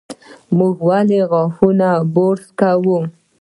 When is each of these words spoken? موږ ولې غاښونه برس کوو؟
موږ 0.57 0.75
ولې 0.89 1.19
غاښونه 1.31 1.89
برس 2.15 2.45
کوو؟ 2.59 2.97